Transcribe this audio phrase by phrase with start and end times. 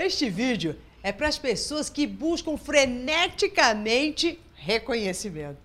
[0.00, 5.58] Este vídeo é para as pessoas que buscam freneticamente reconhecimento.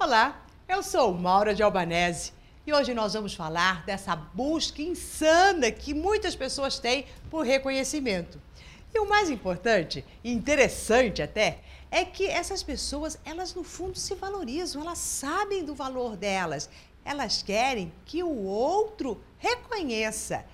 [0.00, 2.32] Olá, eu sou Maura de Albanese
[2.66, 8.40] e hoje nós vamos falar dessa busca insana que muitas pessoas têm por reconhecimento.
[8.94, 11.60] E o mais importante e interessante até
[11.90, 16.68] é que essas pessoas, elas no fundo se valorizam, elas sabem do valor delas.
[17.04, 20.44] Elas querem que o outro reconheça.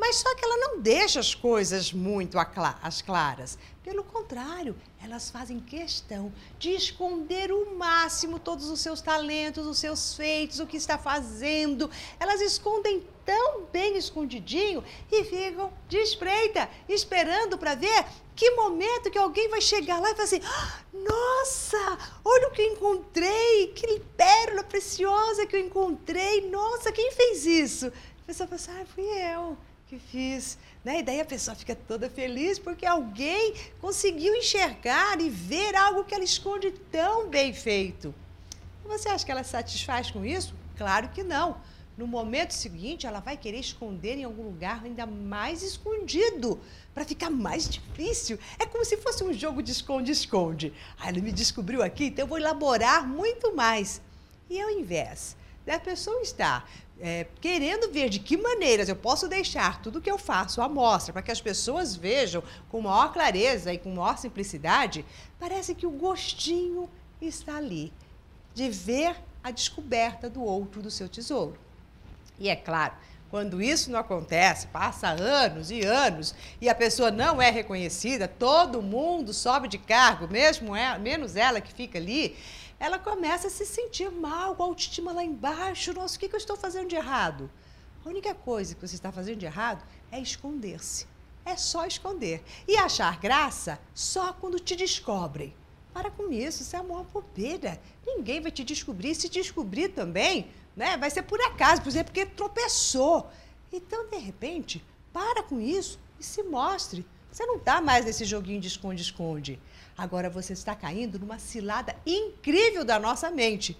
[0.00, 3.58] Mas só que ela não deixa as coisas muito às claras.
[3.84, 10.14] Pelo contrário, elas fazem questão de esconder o máximo todos os seus talentos, os seus
[10.14, 11.90] feitos, o que está fazendo.
[12.18, 14.82] Elas escondem tão bem escondidinho
[15.12, 20.14] e ficam de espreita, esperando para ver que momento que alguém vai chegar lá e
[20.14, 26.48] falar assim: ah, Nossa, olha o que eu encontrei, que pérola preciosa que eu encontrei.
[26.48, 27.88] Nossa, quem fez isso?
[27.88, 29.58] A pessoa pensa: Ah, fui eu
[29.90, 30.56] que fiz.
[30.84, 31.00] Né?
[31.00, 36.14] E daí a pessoa fica toda feliz porque alguém conseguiu enxergar e ver algo que
[36.14, 38.14] ela esconde tão bem feito.
[38.84, 40.54] Você acha que ela se satisfaz com isso?
[40.76, 41.60] Claro que não.
[41.98, 46.58] No momento seguinte, ela vai querer esconder em algum lugar ainda mais escondido,
[46.94, 48.38] para ficar mais difícil.
[48.58, 50.72] É como se fosse um jogo de esconde-esconde.
[50.98, 54.00] Ah, ele me descobriu aqui, então eu vou elaborar muito mais.
[54.48, 56.68] E ao invés da pessoa estar
[57.00, 61.12] é, querendo ver de que maneiras eu posso deixar tudo que eu faço à mostra
[61.12, 65.04] para que as pessoas vejam com maior clareza e com maior simplicidade,
[65.38, 66.88] parece que o gostinho
[67.20, 67.92] está ali
[68.54, 71.56] de ver a descoberta do outro do seu tesouro.
[72.38, 72.94] E é claro,
[73.30, 78.82] quando isso não acontece, passa anos e anos e a pessoa não é reconhecida, todo
[78.82, 82.36] mundo sobe de cargo, mesmo ela, menos ela que fica ali,
[82.80, 85.92] ela começa a se sentir mal, com a autoestima lá embaixo.
[85.92, 87.48] Nossa, o que, eu estou fazendo de errado?
[88.04, 91.06] A única coisa que você está fazendo de errado é esconder-se.
[91.44, 92.42] É só esconder.
[92.66, 95.54] E achar graça só quando te descobrem.
[95.92, 97.80] Para com isso, isso é uma bobeira.
[98.06, 99.14] Ninguém vai te descobrir.
[99.14, 103.30] Se descobrir também, né, vai ser por acaso, por exemplo, porque tropeçou.
[103.70, 104.82] Então, de repente,
[105.12, 107.06] para com isso e se mostre.
[107.30, 109.60] Você não está mais nesse joguinho de esconde-esconde.
[109.96, 113.76] Agora você está caindo numa cilada incrível da nossa mente.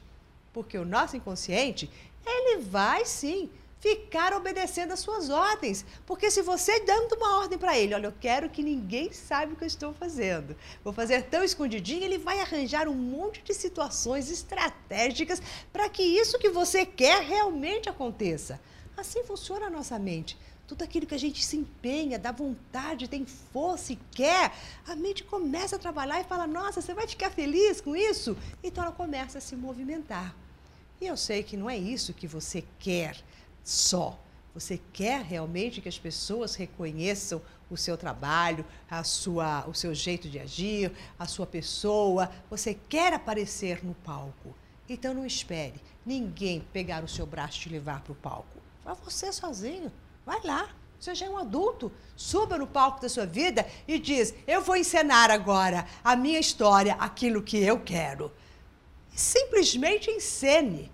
[0.53, 1.91] Porque o nosso inconsciente,
[2.27, 3.51] ele vai sim
[3.81, 5.85] ficar obedecendo às suas ordens.
[6.07, 9.57] Porque se você dando uma ordem para ele, olha, eu quero que ninguém saiba o
[9.57, 10.55] que eu estou fazendo.
[10.85, 15.43] Vou fazer tão escondidinho, ele vai arranjar um monte de situações estratégicas
[15.73, 18.61] para que isso que você quer realmente aconteça.
[18.97, 20.39] Assim funciona a nossa mente
[20.71, 24.53] tudo aquilo que a gente se empenha, dá vontade, tem força e quer,
[24.87, 28.37] a mente começa a trabalhar e fala: Nossa, você vai ficar feliz com isso?
[28.63, 30.33] Então ela começa a se movimentar.
[31.01, 33.17] E eu sei que não é isso que você quer
[33.65, 34.19] só.
[34.55, 37.41] Você quer realmente que as pessoas reconheçam
[37.71, 42.31] o seu trabalho, a sua, o seu jeito de agir, a sua pessoa.
[42.51, 44.55] Você quer aparecer no palco.
[44.89, 48.59] Então não espere ninguém pegar o seu braço e te levar para o palco.
[48.85, 49.93] Vá você sozinho.
[50.27, 51.93] Vai lá, você já é um adulto.
[52.17, 56.95] Suba no palco da sua vida e diz: Eu vou encenar agora a minha história,
[56.95, 58.33] aquilo que eu quero.
[59.15, 60.91] Simplesmente encene.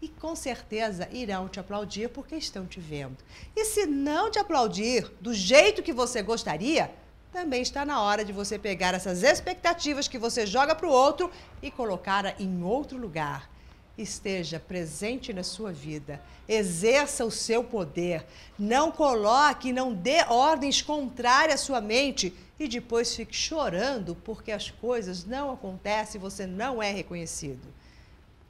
[0.00, 3.16] E com certeza irão te aplaudir porque estão te vendo.
[3.56, 6.90] E se não te aplaudir do jeito que você gostaria,
[7.32, 11.30] também está na hora de você pegar essas expectativas que você joga para o outro
[11.62, 13.50] e colocar em outro lugar
[13.98, 16.22] esteja presente na sua vida.
[16.48, 18.24] Exerça o seu poder.
[18.58, 24.70] Não coloque, não dê ordens contrárias à sua mente e depois fique chorando porque as
[24.70, 27.66] coisas não acontecem e você não é reconhecido.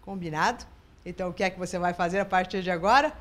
[0.03, 0.67] Combinado?
[1.09, 3.15] Então o que é que você vai fazer a partir de agora?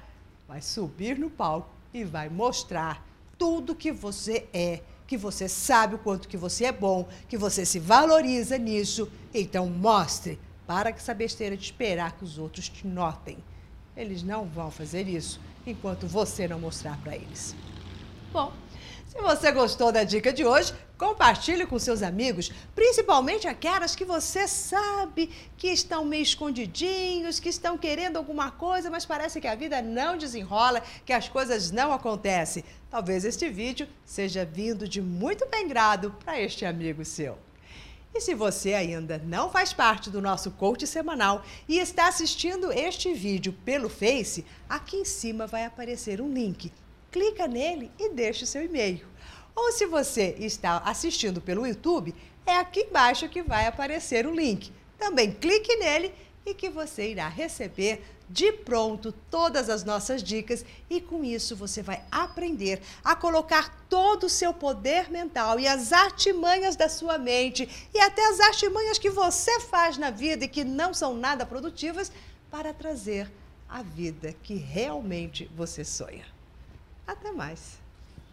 [0.45, 3.01] Vai subir no palco e vai mostrar
[3.37, 7.65] tudo que você é, que você sabe o quanto que você é bom, que você
[7.65, 9.09] se valoriza nisso.
[9.33, 13.38] Então mostre para com essa besteira de esperar que os outros te notem.
[13.95, 17.56] Eles não vão fazer isso enquanto você não mostrar para eles.
[18.31, 18.51] Bom,
[19.07, 24.47] se você gostou da dica de hoje, compartilhe com seus amigos, principalmente aquelas que você
[24.47, 29.81] sabe que estão meio escondidinhos, que estão querendo alguma coisa, mas parece que a vida
[29.81, 32.65] não desenrola, que as coisas não acontecem.
[32.91, 37.38] Talvez este vídeo seja vindo de muito bem grado para este amigo seu.
[38.13, 43.13] E se você ainda não faz parte do nosso coach semanal e está assistindo este
[43.13, 46.71] vídeo pelo Face, aqui em cima vai aparecer um link.
[47.12, 49.07] Clica nele e deixe o seu e-mail.
[49.56, 52.13] Ou se você está assistindo pelo YouTube,
[52.48, 54.71] É aqui embaixo que vai aparecer o link.
[54.98, 56.13] Também clique nele
[56.45, 61.81] e que você irá receber de pronto todas as nossas dicas e com isso você
[61.81, 67.89] vai aprender a colocar todo o seu poder mental e as artimanhas da sua mente
[67.94, 72.12] e até as artimanhas que você faz na vida e que não são nada produtivas
[72.50, 73.30] para trazer
[73.68, 76.37] a vida que realmente você sonha.
[77.07, 77.87] Até mais.